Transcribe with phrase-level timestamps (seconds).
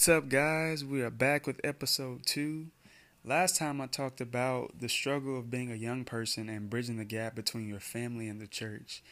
[0.00, 0.82] What's up, guys?
[0.82, 2.68] We are back with episode two.
[3.22, 7.04] Last time I talked about the struggle of being a young person and bridging the
[7.04, 9.02] gap between your family and the church.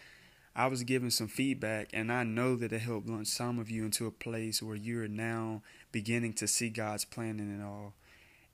[0.57, 3.85] I was given some feedback, and I know that it helped launch some of you
[3.85, 5.61] into a place where you are now
[5.93, 7.93] beginning to see God's plan in it all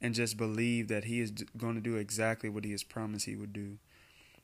[0.01, 3.37] and just believe that He is going to do exactly what He has promised He
[3.37, 3.79] would do.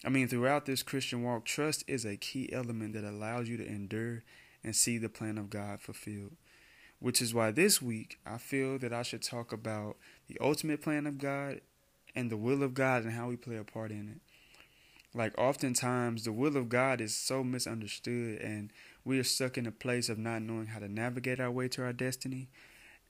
[0.04, 3.66] I mean, throughout this Christian walk, trust is a key element that allows you to
[3.66, 4.22] endure
[4.62, 6.36] and see the plan of God fulfilled
[7.00, 9.96] which is why this week I feel that I should talk about
[10.28, 11.60] the ultimate plan of God
[12.14, 14.20] and the will of God and how we play a part in it.
[15.12, 18.70] Like, oftentimes, the will of God is so misunderstood, and
[19.04, 21.82] we are stuck in a place of not knowing how to navigate our way to
[21.82, 22.48] our destiny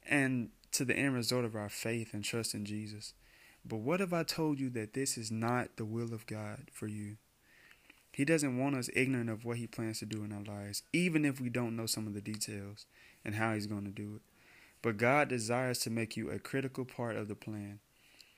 [0.09, 3.13] and to the end result of our faith and trust in Jesus.
[3.67, 6.87] But what if I told you that this is not the will of God for
[6.87, 7.17] you?
[8.21, 11.25] He doesn't want us ignorant of what He plans to do in our lives, even
[11.25, 12.85] if we don't know some of the details
[13.25, 14.21] and how He's going to do it.
[14.83, 17.79] But God desires to make you a critical part of the plan.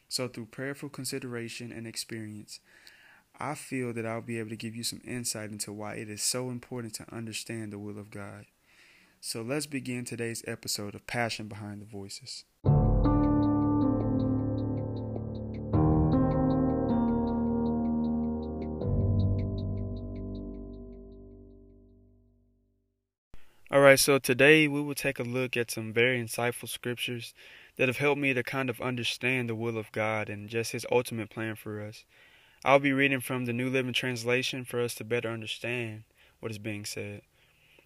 [0.09, 2.61] So, through prayerful consideration and experience,
[3.41, 6.23] I feel that I'll be able to give you some insight into why it is
[6.23, 8.47] so important to understand the will of God.
[9.21, 12.45] So, let's begin today's episode of Passion Behind the Voices.
[23.73, 27.33] Alright, so today we will take a look at some very insightful scriptures
[27.79, 30.85] that have helped me to kind of understand the will of God and just His
[30.93, 32.05] ultimate plan for us.
[32.67, 36.03] I'll be reading from the New Living Translation for us to better understand
[36.39, 37.23] what is being said.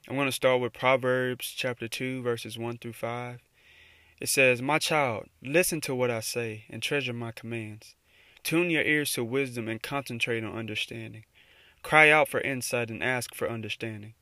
[0.09, 3.39] I'm going to start with Proverbs chapter 2, verses 1 through 5.
[4.21, 7.95] It says, My child, listen to what I say and treasure my commands.
[8.43, 11.27] Tune your ears to wisdom and concentrate on understanding.
[11.85, 14.15] Cry out for insight and ask for understanding.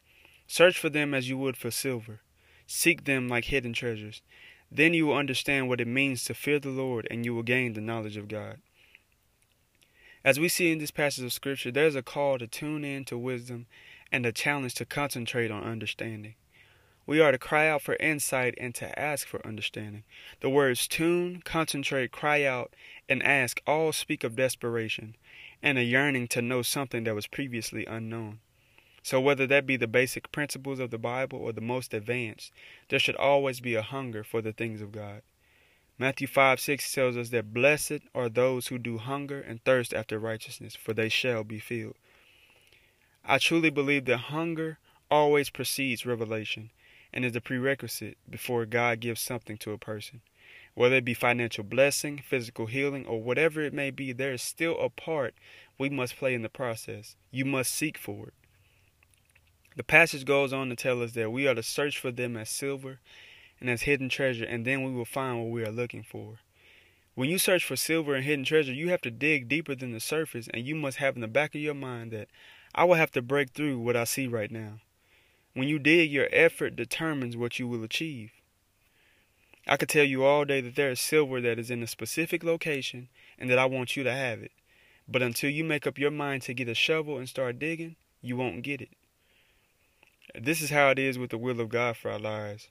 [0.46, 2.20] Search for them as you would for silver.
[2.66, 4.22] Seek them like hidden treasures.
[4.70, 7.74] Then you will understand what it means to fear the Lord and you will gain
[7.74, 8.58] the knowledge of God.
[10.24, 13.18] As we see in this passage of Scripture, there's a call to tune in to
[13.18, 13.66] wisdom
[14.10, 16.34] and a challenge to concentrate on understanding.
[17.06, 20.04] We are to cry out for insight and to ask for understanding.
[20.40, 22.74] The words tune, concentrate, cry out,
[23.08, 25.14] and ask all speak of desperation
[25.62, 28.40] and a yearning to know something that was previously unknown.
[29.04, 32.50] So, whether that be the basic principles of the Bible or the most advanced,
[32.88, 35.20] there should always be a hunger for the things of God.
[35.98, 40.18] Matthew 5 6 tells us that blessed are those who do hunger and thirst after
[40.18, 41.96] righteousness, for they shall be filled.
[43.22, 44.78] I truly believe that hunger
[45.10, 46.70] always precedes revelation
[47.12, 50.22] and is a prerequisite before God gives something to a person.
[50.72, 54.80] Whether it be financial blessing, physical healing, or whatever it may be, there is still
[54.80, 55.34] a part
[55.76, 57.16] we must play in the process.
[57.30, 58.34] You must seek for it.
[59.76, 62.48] The passage goes on to tell us that we are to search for them as
[62.48, 63.00] silver
[63.60, 66.38] and as hidden treasure, and then we will find what we are looking for.
[67.14, 70.00] When you search for silver and hidden treasure, you have to dig deeper than the
[70.00, 72.28] surface, and you must have in the back of your mind that
[72.74, 74.80] I will have to break through what I see right now.
[75.54, 78.32] When you dig, your effort determines what you will achieve.
[79.66, 82.44] I could tell you all day that there is silver that is in a specific
[82.44, 83.08] location
[83.38, 84.52] and that I want you to have it.
[85.08, 88.36] But until you make up your mind to get a shovel and start digging, you
[88.36, 88.90] won't get it.
[90.34, 92.68] This is how it is with the will of God for our lives.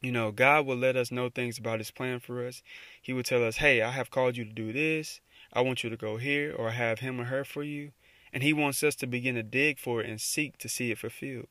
[0.00, 2.62] You know, God will let us know things about His plan for us.
[3.02, 5.20] He will tell us, hey, I have called you to do this.
[5.52, 7.92] I want you to go here, or have him or her for you.
[8.32, 10.98] And He wants us to begin to dig for it and seek to see it
[10.98, 11.48] fulfilled.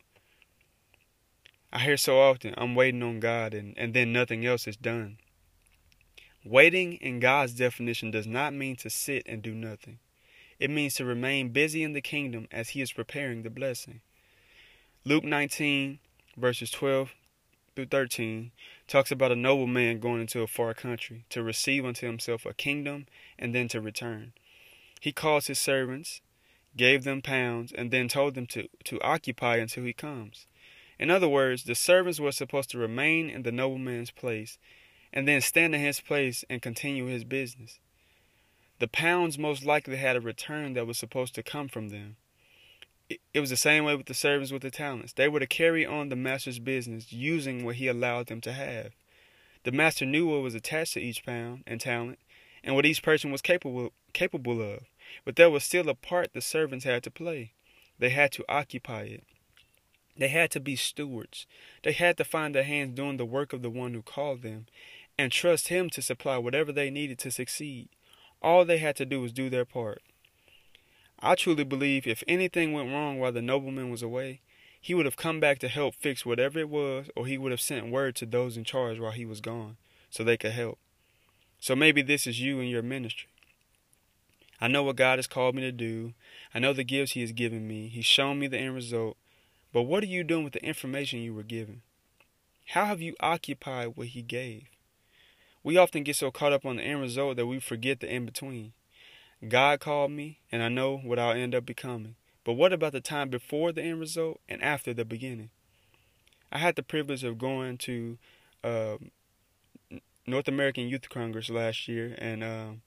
[1.72, 5.18] I hear so often, I'm waiting on God, and, and then nothing else is done.
[6.44, 10.00] Waiting in God's definition does not mean to sit and do nothing.
[10.58, 14.02] It means to remain busy in the kingdom as He is preparing the blessing.
[15.06, 16.00] Luke 19,
[16.36, 17.14] verses 12
[17.74, 18.52] through 13,
[18.86, 22.54] talks about a noble man going into a far country to receive unto himself a
[22.54, 23.06] kingdom
[23.38, 24.34] and then to return.
[25.00, 26.19] He calls his servants,
[26.75, 30.48] gave them pounds, and then told them to, to occupy until he comes.
[31.00, 34.57] In other words, the servants were supposed to remain in the nobleman's place
[35.13, 37.80] and then stand in his place and continue his business.
[38.80, 42.18] The pounds most likely had a return that was supposed to come from them
[43.10, 45.14] it was the same way with the servants with the talents.
[45.14, 48.92] They were to carry on the master's business using what he allowed them to have.
[49.64, 52.20] The master knew what was attached to each pound and talent
[52.64, 54.82] and what each person was capable capable of.
[55.26, 57.54] But there was still a part the servants had to play.
[57.98, 59.24] They had to occupy it.
[60.18, 61.48] They had to be stewards.
[61.84, 64.66] They had to find their hands doing the work of the one who called them
[65.18, 67.90] and trust him to supply whatever they needed to succeed.
[68.42, 70.02] All they had to do was do their part.
[71.21, 74.42] I truly believe if anything went wrong while the nobleman was away,
[74.80, 77.60] he would have come back to help fix whatever it was, or he would have
[77.60, 79.75] sent word to those in charge while he was gone
[80.10, 80.80] so they could help.
[81.60, 83.27] So maybe this is you and your ministry.
[84.62, 86.13] I know what God has called me to do.
[86.54, 87.88] I know the gifts He has given me.
[87.88, 89.18] He's shown me the end result.
[89.72, 91.81] But what are you doing with the information you were given?
[92.68, 94.63] How have you occupied what He gave?
[95.63, 98.25] We often get so caught up on the end result that we forget the in
[98.25, 98.74] between.
[99.47, 102.15] God called me, and I know what I'll end up becoming.
[102.44, 105.50] But what about the time before the end result and after the beginning?
[106.51, 108.18] I had the privilege of going to
[108.63, 108.97] uh,
[110.25, 112.81] North American Youth Congress last year, and um,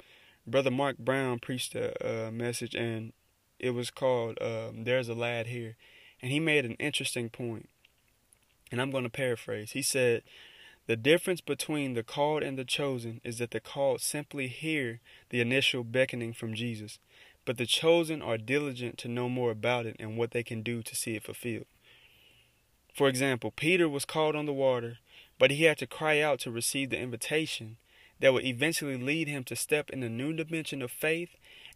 [0.46, 3.12] Brother Mark Brown preached a, a, message, and
[3.58, 5.76] it was called um, "There's a Lad Here,"
[6.20, 7.68] and he made an interesting point,
[8.70, 9.72] and I'm going to paraphrase.
[9.72, 10.22] He said,
[10.86, 15.00] "The difference between the called and the chosen is that the called simply hear
[15.30, 16.98] the initial beckoning from Jesus,
[17.44, 20.82] but the chosen are diligent to know more about it and what they can do
[20.82, 21.66] to see it fulfilled."
[22.92, 24.98] For example, Peter was called on the water
[25.42, 27.76] but he had to cry out to receive the invitation
[28.20, 31.30] that would eventually lead him to step in a new dimension of faith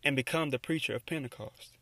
[0.05, 1.73] and become the preacher of Pentecost.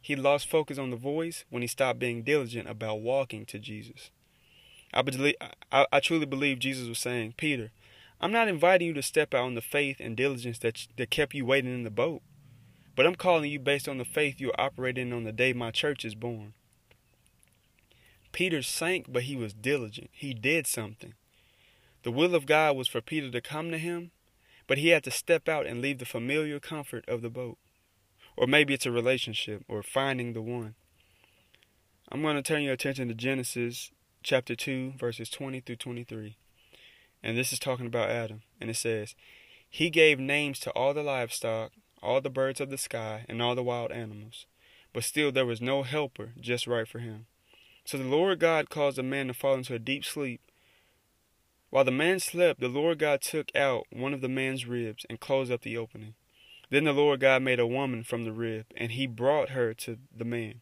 [0.00, 4.12] He lost focus on the voice when he stopped being diligent about walking to Jesus.
[4.92, 5.34] I, believe,
[5.70, 7.70] I, I truly believe Jesus was saying, Peter,
[8.20, 11.34] I'm not inviting you to step out on the faith and diligence that, that kept
[11.34, 12.22] you waiting in the boat,
[12.96, 16.04] but I'm calling you based on the faith you're operating on the day my church
[16.04, 16.54] is born.
[18.32, 20.10] Peter sank, but he was diligent.
[20.12, 21.14] He did something.
[22.02, 24.10] The will of God was for Peter to come to him,
[24.66, 27.58] but he had to step out and leave the familiar comfort of the boat.
[28.36, 30.74] Or maybe it's a relationship or finding the one.
[32.10, 33.90] I'm going to turn your attention to Genesis
[34.22, 36.36] chapter 2, verses 20 through 23.
[37.22, 38.42] And this is talking about Adam.
[38.60, 39.14] And it says,
[39.68, 41.72] He gave names to all the livestock,
[42.02, 44.46] all the birds of the sky, and all the wild animals.
[44.92, 47.26] But still there was no helper just right for him.
[47.84, 50.40] So the Lord God caused the man to fall into a deep sleep.
[51.70, 55.20] While the man slept, the Lord God took out one of the man's ribs and
[55.20, 56.14] closed up the opening.
[56.70, 59.98] Then the Lord God made a woman from the rib, and he brought her to
[60.14, 60.60] the man.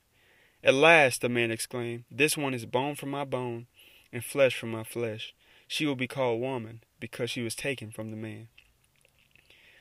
[0.67, 3.69] At last, the man exclaimed, This one is bone from my bone
[4.13, 5.33] and flesh from my flesh.
[5.69, 8.49] She will be called woman because she was taken from the man.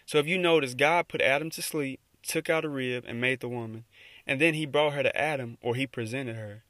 [0.06, 3.40] So if you notice, God put Adam to sleep, took out a rib, and made
[3.40, 3.86] the woman,
[4.28, 6.62] and then he brought her to Adam, or he presented her.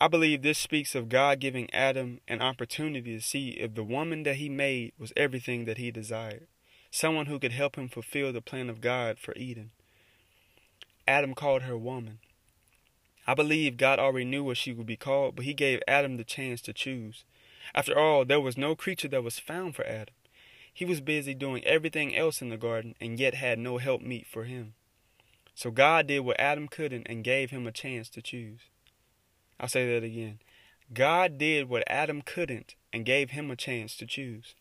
[0.00, 4.24] I believe this speaks of God giving Adam an opportunity to see if the woman
[4.24, 6.48] that he made was everything that he desired,
[6.90, 9.70] someone who could help him fulfill the plan of God for Eden.
[11.06, 12.18] Adam called her woman.
[13.26, 16.24] I believe God already knew what she would be called, but he gave Adam the
[16.24, 17.24] chance to choose.
[17.74, 20.14] After all, there was no creature that was found for Adam.
[20.72, 24.26] He was busy doing everything else in the garden and yet had no help meet
[24.26, 24.74] for him.
[25.54, 28.60] So God did what Adam couldn't and gave him a chance to choose.
[29.60, 30.40] I'll say that again.
[30.92, 34.54] God did what Adam couldn't and gave him a chance to choose.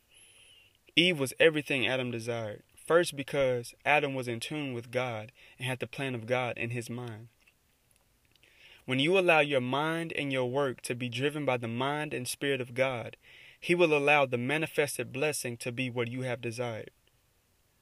[0.95, 2.61] Eve was everything Adam desired.
[2.75, 6.69] First, because Adam was in tune with God and had the plan of God in
[6.69, 7.29] his mind.
[8.85, 12.27] When you allow your mind and your work to be driven by the mind and
[12.27, 13.17] spirit of God,
[13.59, 16.91] He will allow the manifested blessing to be what you have desired.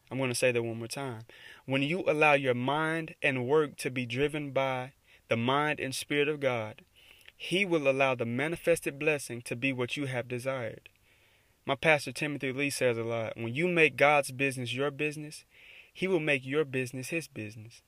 [0.09, 1.23] I'm going to say that one more time.
[1.65, 4.93] When you allow your mind and work to be driven by
[5.29, 6.81] the mind and spirit of God,
[7.43, 10.89] he will allow the manifested blessing to be what you have desired.
[11.65, 15.43] My pastor Timothy Lee says a lot when you make God's business your business,
[15.91, 17.81] He will make your business His business.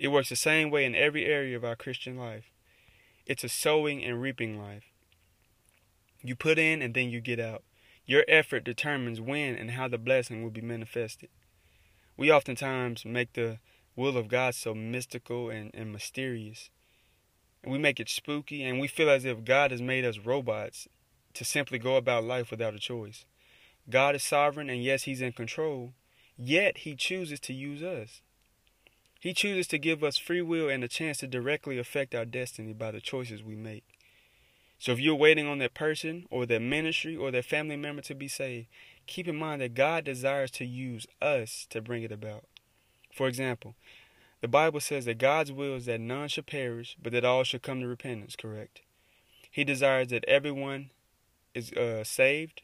[0.00, 2.50] It works the same way in every area of our Christian life.
[3.24, 4.90] It's a sowing and reaping life.
[6.22, 7.62] You put in and then you get out.
[8.04, 11.28] Your effort determines when and how the blessing will be manifested.
[12.16, 13.60] We oftentimes make the
[13.94, 16.70] will of God so mystical and, and mysterious
[17.62, 20.88] and we make it spooky, and we feel as if God has made us robots
[21.34, 23.24] to simply go about life without a choice.
[23.88, 25.92] God is sovereign, and yes, He's in control,
[26.36, 28.22] yet He chooses to use us.
[29.20, 32.72] He chooses to give us free will and a chance to directly affect our destiny
[32.72, 33.84] by the choices we make.
[34.78, 38.14] So if you're waiting on that person or their ministry or their family member to
[38.14, 38.68] be saved,
[39.06, 42.44] keep in mind that God desires to use us to bring it about.
[43.14, 43.74] For example,
[44.40, 47.60] the Bible says that God's will is that none should perish, but that all should
[47.60, 48.80] come to repentance, correct?
[49.50, 50.88] He desires that everyone
[51.54, 52.62] is uh, saved,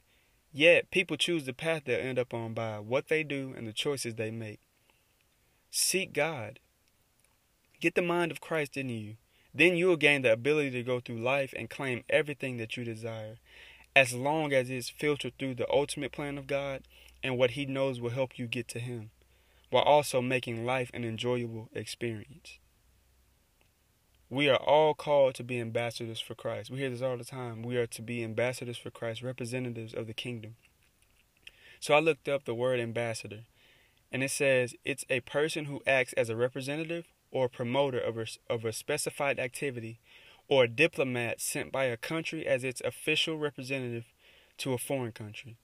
[0.55, 3.75] yet people choose the path they'll end up on by what they do and the
[3.75, 4.61] choices they make.
[5.79, 6.59] Seek God.
[7.83, 9.17] Get the mind of Christ in you.
[9.55, 12.85] Then you will gain the ability to go through life and claim everything that you
[12.85, 13.37] desire,
[13.95, 16.85] as long as it's filtered through the ultimate plan of God
[17.23, 19.11] and what He knows will help you get to Him
[19.69, 22.59] while also making life an enjoyable experience.
[24.31, 26.71] We are all called to be ambassadors for Christ.
[26.71, 27.63] We hear this all the time.
[27.63, 30.57] We are to be ambassadors for Christ, representatives of the kingdom.
[31.81, 33.41] So I looked up the word ambassador,
[34.17, 38.25] and it says it's a person who acts as a representative or promoter of a,
[38.49, 40.01] of a specified activity
[40.49, 44.07] or a diplomat sent by a country as its official representative
[44.57, 45.59] to a foreign country.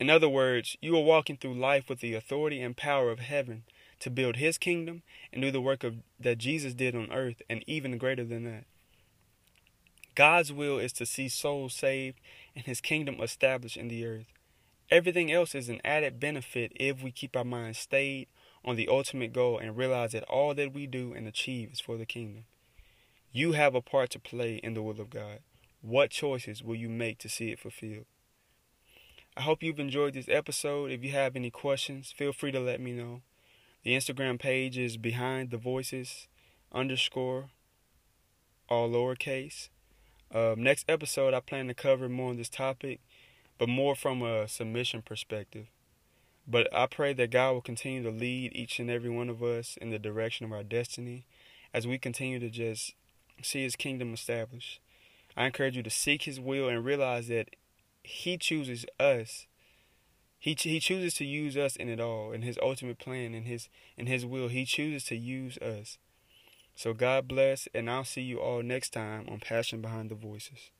[0.00, 3.64] In other words, you are walking through life with the authority and power of heaven
[4.00, 7.62] to build his kingdom and do the work of, that Jesus did on earth and
[7.66, 8.64] even greater than that.
[10.14, 12.18] God's will is to see souls saved
[12.54, 14.32] and his kingdom established in the earth.
[14.90, 18.28] Everything else is an added benefit if we keep our minds stayed
[18.64, 21.96] on the ultimate goal and realize that all that we do and achieve is for
[21.96, 22.44] the kingdom.
[23.32, 25.40] You have a part to play in the will of God.
[25.82, 28.06] What choices will you make to see it fulfilled?
[29.36, 30.90] I hope you've enjoyed this episode.
[30.90, 33.22] If you have any questions, feel free to let me know.
[33.82, 36.28] The Instagram page is behind the voices
[36.72, 37.50] underscore
[38.68, 39.68] all lowercase.
[40.32, 43.00] Uh, next episode, I plan to cover more on this topic,
[43.58, 45.66] but more from a submission perspective.
[46.46, 49.76] But I pray that God will continue to lead each and every one of us
[49.80, 51.26] in the direction of our destiny
[51.74, 52.94] as we continue to just
[53.42, 54.80] see His kingdom established.
[55.36, 57.56] I encourage you to seek His will and realize that
[58.02, 59.46] He chooses us.
[60.38, 63.68] He He chooses to use us in it all, in His ultimate plan, in His
[63.96, 64.48] in His will.
[64.48, 65.98] He chooses to use us.
[66.76, 70.70] So God bless, and I'll see you all next time on Passion Behind the Voices.